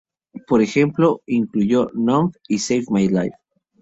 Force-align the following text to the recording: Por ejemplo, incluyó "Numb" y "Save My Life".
Por 0.47 0.63
ejemplo, 0.63 1.21
incluyó 1.27 1.89
"Numb" 1.93 2.33
y 2.47 2.57
"Save 2.57 2.85
My 2.89 3.07
Life". 3.07 3.37